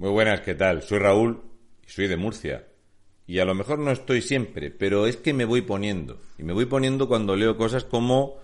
[0.00, 0.82] Muy buenas, ¿qué tal?
[0.82, 1.42] Soy Raúl
[1.86, 2.66] y soy de Murcia.
[3.26, 6.22] Y a lo mejor no estoy siempre, pero es que me voy poniendo.
[6.38, 8.38] Y me voy poniendo cuando leo cosas como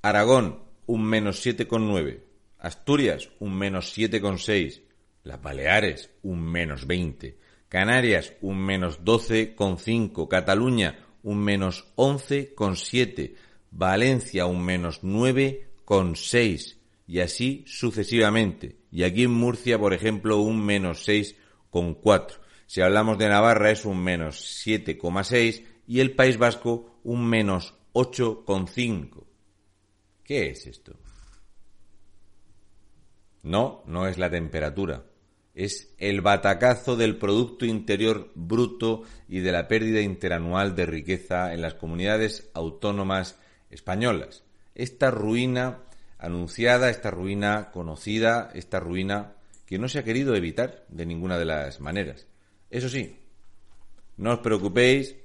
[0.00, 2.20] Aragón, un menos 7,9.
[2.60, 4.82] Asturias, un menos 7,6.
[5.24, 7.36] Las Baleares, un menos 20.
[7.68, 10.28] Canarias, un menos 12,5.
[10.28, 13.34] Cataluña, un menos 11,7.
[13.72, 16.77] Valencia, un menos 9,6
[17.08, 18.76] y así sucesivamente.
[18.92, 22.38] Y aquí en Murcia, por ejemplo, un menos 6,4.
[22.66, 29.24] Si hablamos de Navarra es un menos 7,6 y el País Vasco un menos 8,5.
[30.22, 30.96] ¿Qué es esto?
[33.42, 35.06] No, no es la temperatura.
[35.54, 41.62] Es el batacazo del Producto Interior Bruto y de la pérdida interanual de riqueza en
[41.62, 44.44] las comunidades autónomas españolas.
[44.74, 45.87] Esta ruina
[46.18, 49.34] anunciada, esta ruina conocida, esta ruina
[49.66, 52.26] que no se ha querido evitar de ninguna de las maneras.
[52.70, 53.16] Eso sí,
[54.16, 55.16] no os preocupéis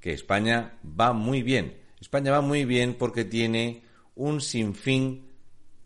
[0.00, 1.78] que España va muy bien.
[2.00, 3.82] España va muy bien porque tiene
[4.14, 5.28] un sinfín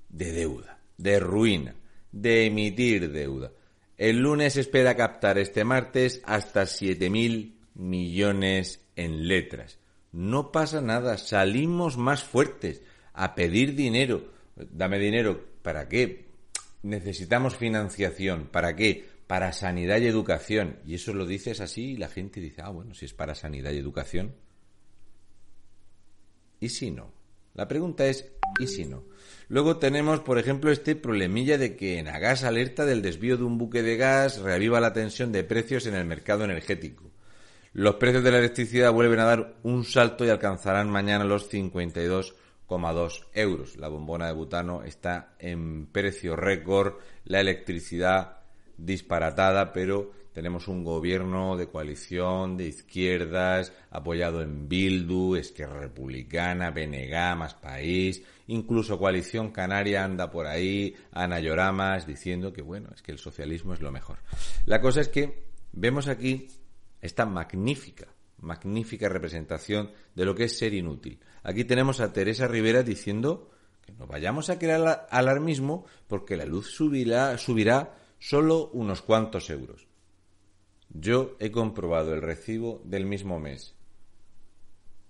[0.09, 1.75] de deuda, de ruina,
[2.13, 3.53] de emitir deuda.
[3.97, 9.79] El lunes espera captar este martes hasta 7.000 millones en letras.
[10.13, 12.83] No pasa nada, salimos más fuertes
[13.15, 14.29] a pedir dinero.
[14.57, 16.27] Dame dinero, ¿para qué?
[16.83, 19.09] Necesitamos financiación, ¿para qué?
[19.27, 20.79] Para sanidad y educación.
[20.85, 23.73] Y eso lo dices así y la gente dice, ah, bueno, si es para sanidad
[23.73, 24.35] y educación.
[26.61, 27.13] ¿Y si no?
[27.55, 29.05] La pregunta es, ¿y si no?
[29.49, 33.59] Luego tenemos, por ejemplo, este problemilla de que en Agas alerta del desvío de un
[33.59, 37.11] buque de gas reaviva la tensión de precios en el mercado energético.
[37.73, 42.35] Los precios de la electricidad vuelven a dar un salto y alcanzarán mañana los 52
[42.69, 43.77] 2 euros.
[43.77, 46.95] La bombona de butano está en precio récord,
[47.25, 48.39] la electricidad
[48.77, 57.37] disparatada, pero tenemos un gobierno de coalición de izquierdas apoyado en Bildu, Esquerra Republicana, BNG,
[57.37, 63.13] Más País, incluso Coalición Canaria anda por ahí, Ana Lloramas, diciendo que bueno, es que
[63.13, 64.19] el socialismo es lo mejor.
[64.67, 66.49] La cosa es que vemos aquí
[67.01, 68.09] esta magnífica
[68.45, 71.21] magnífica representación de lo que es ser inútil.
[71.43, 73.51] Aquí tenemos a Teresa Rivera diciendo
[73.85, 79.87] que no vayamos a crear alarmismo porque la luz subirá, subirá solo unos cuantos euros.
[80.89, 83.75] Yo he comprobado el recibo del mismo mes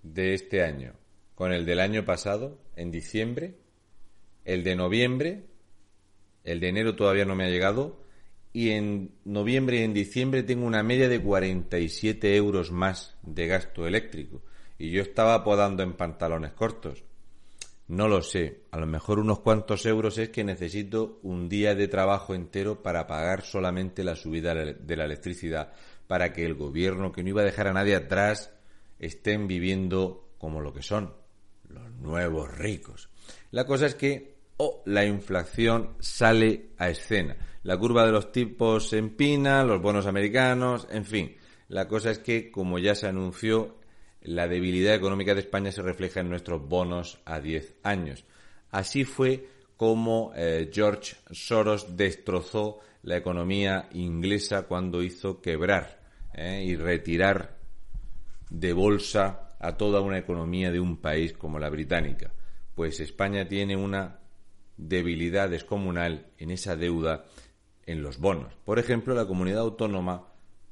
[0.01, 0.93] de este año
[1.35, 3.55] con el del año pasado, en diciembre,
[4.45, 5.43] el de noviembre,
[6.43, 8.04] el de enero todavía no me ha llegado,
[8.55, 13.85] y en noviembre y en diciembre tengo una media de 47 euros más de gasto
[13.85, 14.43] eléctrico.
[14.77, 17.03] Y yo estaba podando en pantalones cortos.
[17.89, 18.61] No lo sé.
[18.71, 23.07] A lo mejor unos cuantos euros es que necesito un día de trabajo entero para
[23.07, 25.73] pagar solamente la subida de la electricidad,
[26.07, 28.53] para que el gobierno, que no iba a dejar a nadie atrás,
[28.99, 31.13] estén viviendo como lo que son,
[31.67, 33.09] los nuevos ricos.
[33.51, 37.35] La cosa es que oh, la inflación sale a escena
[37.65, 41.35] la curva de los tipos se empina, los bonos americanos, en fin.
[41.67, 43.79] La cosa es que, como ya se anunció,
[44.21, 48.23] la debilidad económica de España se refleja en nuestros bonos a 10 años.
[48.69, 56.01] Así fue como eh, George Soros destrozó la economía inglesa cuando hizo quebrar
[56.35, 57.57] eh, y retirar
[58.51, 62.31] de bolsa a toda una economía de un país como la británica.
[62.75, 64.19] Pues España tiene una
[64.77, 67.25] debilidad descomunal en esa deuda
[67.85, 68.53] en los bonos.
[68.63, 70.27] Por ejemplo, la comunidad autónoma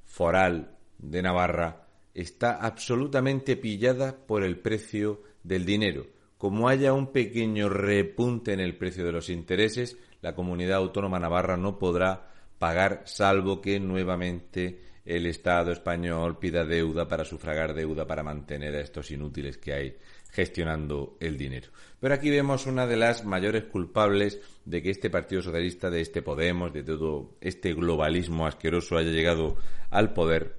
[0.06, 6.08] foral de Navarra está absolutamente pillada por el precio del dinero.
[6.38, 11.58] Como haya un pequeño repunte en el precio de los intereses, la comunidad autónoma navarra
[11.58, 12.30] no podrá
[12.60, 18.82] pagar salvo que nuevamente el Estado español pida deuda para sufragar deuda para mantener a
[18.82, 19.98] estos inútiles que hay
[20.34, 21.70] gestionando el dinero.
[22.00, 26.24] Pero aquí vemos una de las mayores culpables de que este Partido Socialista, de este
[26.24, 29.58] Podemos, de todo este globalismo asqueroso haya llegado
[29.92, 30.58] al poder.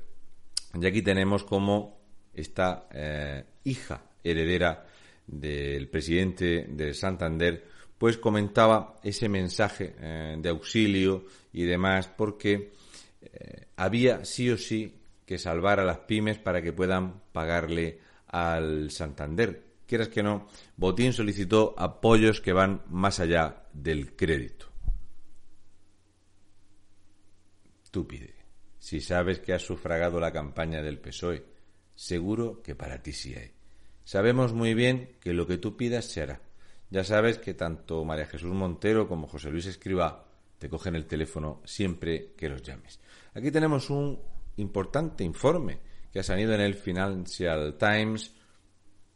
[0.80, 1.98] Y aquí tenemos como
[2.32, 4.86] esta eh, hija heredera
[5.26, 7.64] del presidente de Santander,
[7.98, 12.72] pues comentaba ese mensaje eh, de auxilio y demás porque
[13.22, 17.98] eh, había sí o sí que salvar a las pymes para que puedan pagarle
[18.34, 19.62] al Santander.
[19.86, 24.66] Quieras que no, Botín solicitó apoyos que van más allá del crédito.
[27.92, 28.34] Tú pide.
[28.80, 31.44] Si sabes que has sufragado la campaña del PSOE,
[31.94, 33.52] seguro que para ti sí hay.
[34.02, 36.40] Sabemos muy bien que lo que tú pidas se hará.
[36.90, 40.26] Ya sabes que tanto María Jesús Montero como José Luis Escriba
[40.58, 42.98] te cogen el teléfono siempre que los llames.
[43.32, 44.18] Aquí tenemos un
[44.56, 48.32] importante informe que ha salido en el Financial Times,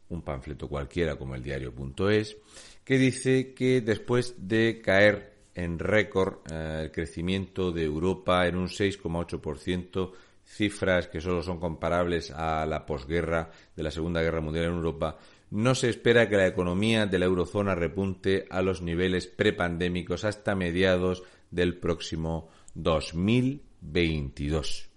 [0.09, 2.35] un panfleto cualquiera como el diario.es,
[2.83, 8.67] que dice que después de caer en récord eh, el crecimiento de Europa en un
[8.67, 10.11] 6,8%,
[10.43, 15.17] cifras que solo son comparables a la posguerra de la Segunda Guerra Mundial en Europa,
[15.51, 20.53] no se espera que la economía de la eurozona repunte a los niveles prepandémicos hasta
[20.53, 24.88] mediados del próximo 2022.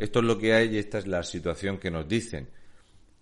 [0.00, 2.48] Esto es lo que hay y esta es la situación que nos dicen.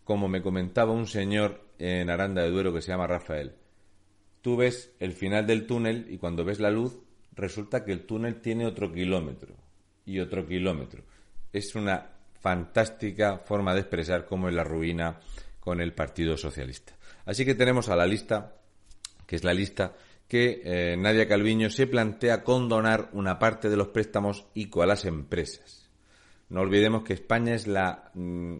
[0.04, 3.52] Como me comentaba un señor en Aranda de Duero que se llama Rafael,
[4.42, 7.00] tú ves el final del túnel y cuando ves la luz
[7.34, 9.56] resulta que el túnel tiene otro kilómetro
[10.06, 11.02] y otro kilómetro.
[11.52, 15.18] Es una fantástica forma de expresar cómo es la ruina
[15.58, 16.96] con el Partido Socialista.
[17.24, 18.54] Así que tenemos a la lista,
[19.26, 19.96] que es la lista
[20.28, 25.06] que eh, Nadia Calviño se plantea condonar una parte de los préstamos ICO a las
[25.06, 25.87] empresas.
[26.48, 28.56] No olvidemos que España es la, mm,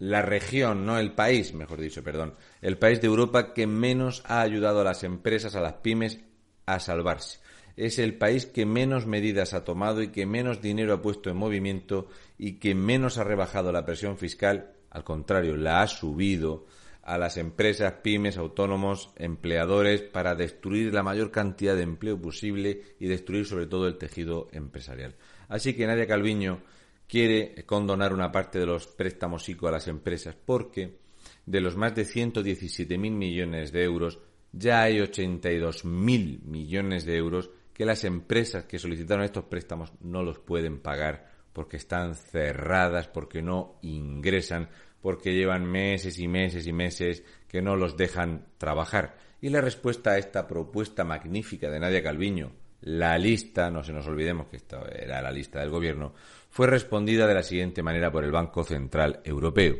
[0.00, 4.40] la región, no el país, mejor dicho, perdón, el país de Europa que menos ha
[4.40, 6.20] ayudado a las empresas, a las pymes,
[6.66, 7.40] a salvarse.
[7.76, 11.36] Es el país que menos medidas ha tomado y que menos dinero ha puesto en
[11.36, 16.66] movimiento y que menos ha rebajado la presión fiscal, al contrario, la ha subido
[17.02, 23.06] a las empresas, pymes, autónomos, empleadores, para destruir la mayor cantidad de empleo posible y
[23.06, 25.14] destruir sobre todo el tejido empresarial.
[25.50, 26.62] Así que Nadia Calviño
[27.06, 30.98] quiere condonar una parte de los préstamos ICO a las empresas porque
[31.44, 34.20] de los más de 117.000 millones de euros
[34.52, 40.38] ya hay 82.000 millones de euros que las empresas que solicitaron estos préstamos no los
[40.38, 44.68] pueden pagar porque están cerradas, porque no ingresan,
[45.00, 49.16] porque llevan meses y meses y meses que no los dejan trabajar.
[49.40, 54.06] Y la respuesta a esta propuesta magnífica de Nadia Calviño, la lista, no se nos
[54.06, 56.14] olvidemos que esta era la lista del gobierno,
[56.48, 59.76] fue respondida de la siguiente manera por el Banco Central Europeo.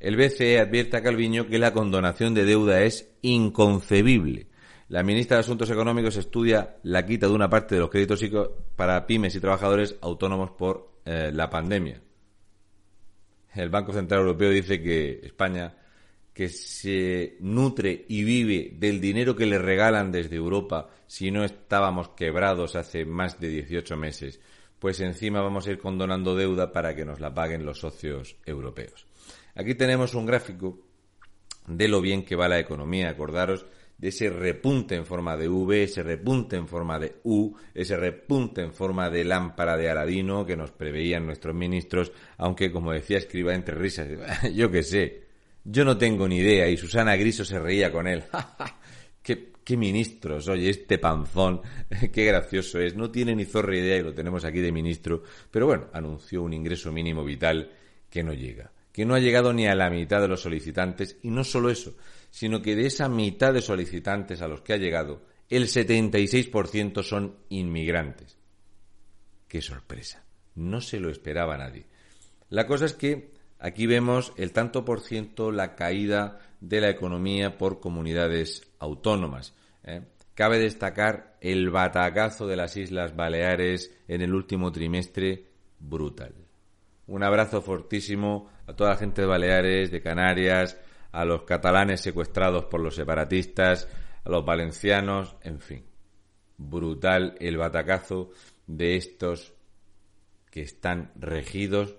[0.00, 4.46] El BCE advierte a Calviño que la condonación de deuda es inconcebible.
[4.88, 8.24] La ministra de Asuntos Económicos estudia la quita de una parte de los créditos
[8.76, 12.00] para pymes y trabajadores autónomos por eh, la pandemia
[13.62, 15.74] el Banco Central Europeo dice que España,
[16.38, 22.10] que se nutre y vive del dinero que le regalan desde Europa si no estábamos
[22.10, 24.38] quebrados hace más de 18 meses,
[24.78, 29.04] pues encima vamos a ir condonando deuda para que nos la paguen los socios europeos.
[29.56, 30.78] Aquí tenemos un gráfico
[31.66, 33.08] de lo bien que va la economía.
[33.08, 37.96] Acordaros de ese repunte en forma de V, ese repunte en forma de U, ese
[37.96, 43.18] repunte en forma de lámpara de Aladino que nos preveían nuestros ministros, aunque como decía
[43.18, 44.06] escriba entre risas,
[44.54, 45.27] yo qué sé,
[45.64, 48.24] yo no tengo ni idea y Susana Griso se reía con él.
[49.22, 51.60] ¿Qué, qué ministros, oye, este panzón,
[52.12, 55.66] qué gracioso es, no tiene ni zorra idea y lo tenemos aquí de ministro, pero
[55.66, 57.70] bueno, anunció un ingreso mínimo vital
[58.08, 61.30] que no llega, que no ha llegado ni a la mitad de los solicitantes y
[61.30, 61.96] no solo eso,
[62.30, 67.36] sino que de esa mitad de solicitantes a los que ha llegado, el 76% son
[67.48, 68.38] inmigrantes.
[69.48, 70.24] ¡Qué sorpresa!
[70.54, 71.86] No se lo esperaba nadie.
[72.50, 77.58] La cosa es que aquí vemos el tanto por ciento la caída de la economía
[77.58, 79.54] por comunidades autónomas.
[79.84, 80.02] ¿eh?
[80.34, 85.46] Cabe destacar el batacazo de las Islas Baleares en el último trimestre
[85.78, 86.34] brutal.
[87.06, 90.78] Un abrazo fortísimo a toda la gente de Baleares, de Canarias,
[91.10, 93.88] a los catalanes secuestrados por los separatistas,
[94.24, 95.84] a los valencianos, en fin.
[96.58, 98.30] Brutal el batacazo
[98.66, 99.54] de estos
[100.50, 101.96] que están regidos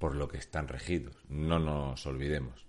[0.00, 1.14] por lo que están regidos.
[1.28, 2.66] No nos olvidemos.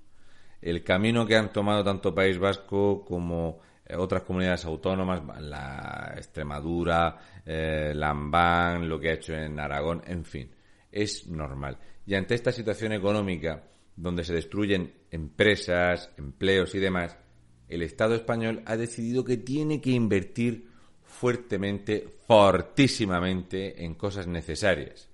[0.62, 7.42] El camino que han tomado tanto País Vasco como eh, otras comunidades autónomas, la Extremadura,
[7.46, 10.52] eh, Lambán, lo que ha hecho en Aragón, en fin,
[10.92, 11.80] es normal.
[12.06, 13.64] Y ante esta situación económica
[13.96, 17.18] donde se destruyen empresas, empleos y demás,
[17.70, 20.68] el Estado español ha decidido que tiene que invertir
[21.02, 25.08] fuertemente, fortísimamente en cosas necesarias.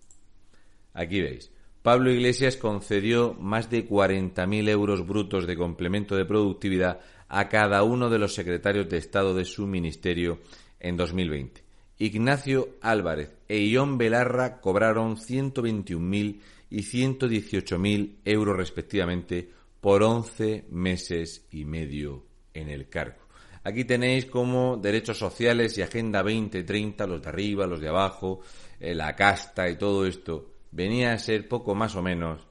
[0.93, 1.51] Aquí veis,
[1.88, 8.10] Pablo Iglesias concedió más de 40.000 euros brutos de complemento de productividad a cada uno
[8.10, 10.39] de los secretarios de Estado de su ministerio
[10.82, 11.63] en 2020.
[12.00, 16.41] Ignacio Álvarez e Ión Belarra cobraron 121.000
[16.72, 23.22] y 118.000 euros respectivamente por 11 meses y medio en el cargo.
[23.63, 28.41] Aquí tenéis como derechos sociales y Agenda 2030, los de arriba, los de abajo,
[28.77, 32.47] eh, la casta y todo esto, venía a ser poco más o menos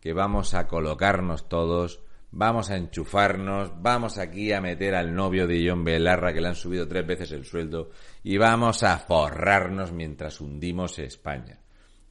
[0.00, 5.66] que vamos a colocarnos todos, vamos a enchufarnos, vamos aquí a meter al novio de
[5.68, 7.90] John Belarra que le han subido tres veces el sueldo
[8.22, 11.60] y vamos a forrarnos mientras hundimos España.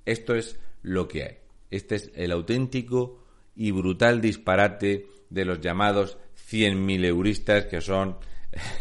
[0.05, 1.37] Esto es lo que hay.
[1.71, 3.23] Este es el auténtico
[3.55, 6.17] y brutal disparate de los llamados
[6.49, 8.17] 100.000 euristas que son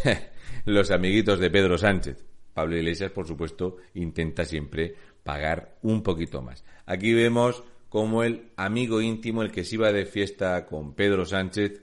[0.64, 2.24] los amiguitos de Pedro Sánchez.
[2.52, 4.94] Pablo Iglesias, por supuesto, intenta siempre
[5.24, 6.64] pagar un poquito más.
[6.86, 11.82] Aquí vemos como el amigo íntimo, el que se iba de fiesta con Pedro Sánchez,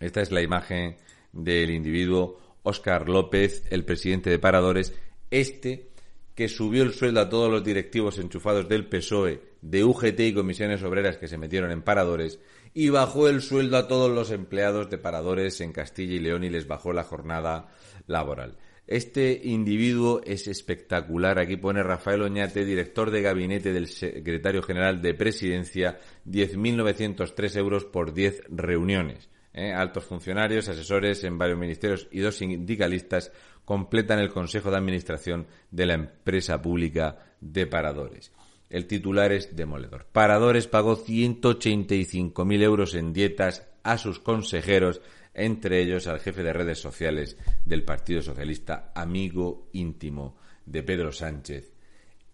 [0.00, 0.96] esta es la imagen
[1.32, 4.94] del individuo Óscar López, el presidente de Paradores,
[5.30, 5.88] este
[6.34, 10.84] que subió el sueldo a todos los directivos enchufados del PSOE, de UGT y comisiones
[10.84, 12.38] obreras que se metieron en Paradores,
[12.74, 16.50] y bajó el sueldo a todos los empleados de Paradores en Castilla y León y
[16.50, 17.68] les bajó la jornada
[18.06, 18.56] laboral.
[18.88, 21.38] Este individuo es espectacular.
[21.38, 28.14] Aquí pone Rafael Oñate, director de gabinete del secretario general de presidencia, 10.903 euros por
[28.14, 29.28] 10 reuniones.
[29.52, 29.74] ¿eh?
[29.74, 33.30] Altos funcionarios, asesores en varios ministerios y dos sindicalistas
[33.66, 38.32] completan el Consejo de Administración de la empresa pública de Paradores.
[38.70, 40.06] El titular es demoledor.
[40.12, 45.02] Paradores pagó 185.000 euros en dietas a sus consejeros
[45.38, 51.72] entre ellos al jefe de redes sociales del Partido Socialista, amigo íntimo de Pedro Sánchez,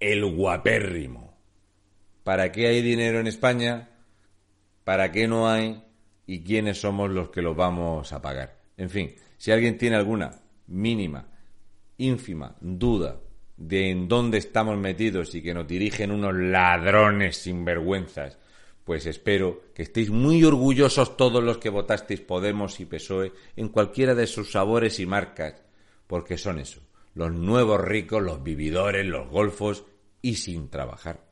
[0.01, 1.37] el guapérrimo.
[2.23, 3.91] ¿Para qué hay dinero en España?
[4.85, 5.83] ¿Para qué no hay?
[6.27, 8.61] ¿Y quiénes somos los que lo vamos a pagar?
[8.77, 11.29] En fin, si alguien tiene alguna mínima,
[11.99, 13.21] ínfima duda
[13.57, 18.39] de en dónde estamos metidos y que nos dirigen unos ladrones sinvergüenzas
[18.85, 24.15] pues espero que estéis muy orgullosos todos los que votasteis Podemos y PSOE en cualquiera
[24.15, 25.63] de sus sabores y marcas,
[26.07, 26.81] porque son eso,
[27.15, 29.85] los nuevos ricos, los vividores, los golfos
[30.21, 31.27] y sin trabajar.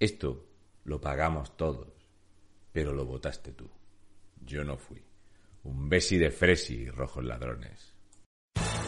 [0.00, 0.46] Esto
[0.84, 1.88] lo pagamos todos,
[2.72, 3.70] pero lo votaste tú.
[4.44, 5.02] Yo no fui.
[5.64, 7.97] Un besi de fresi, rojos ladrones.